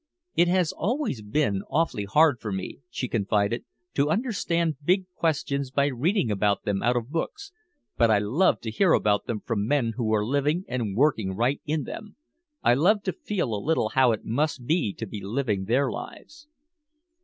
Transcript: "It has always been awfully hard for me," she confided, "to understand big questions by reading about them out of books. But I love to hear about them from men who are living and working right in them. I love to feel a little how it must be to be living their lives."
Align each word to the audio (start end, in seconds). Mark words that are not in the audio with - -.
"It 0.33 0.47
has 0.47 0.71
always 0.71 1.21
been 1.21 1.61
awfully 1.69 2.05
hard 2.05 2.39
for 2.39 2.51
me," 2.51 2.79
she 2.89 3.07
confided, 3.07 3.65
"to 3.93 4.09
understand 4.09 4.77
big 4.83 5.05
questions 5.13 5.69
by 5.69 5.85
reading 5.89 6.31
about 6.31 6.63
them 6.63 6.81
out 6.81 6.95
of 6.97 7.11
books. 7.11 7.51
But 7.99 8.09
I 8.09 8.17
love 8.17 8.61
to 8.61 8.71
hear 8.71 8.93
about 8.93 9.27
them 9.27 9.41
from 9.41 9.67
men 9.67 9.93
who 9.97 10.11
are 10.15 10.25
living 10.25 10.65
and 10.67 10.95
working 10.97 11.35
right 11.35 11.61
in 11.67 11.83
them. 11.83 12.15
I 12.63 12.73
love 12.73 13.03
to 13.03 13.13
feel 13.13 13.53
a 13.53 13.61
little 13.63 13.89
how 13.89 14.11
it 14.11 14.25
must 14.25 14.65
be 14.65 14.91
to 14.93 15.05
be 15.05 15.21
living 15.21 15.65
their 15.65 15.91
lives." 15.91 16.47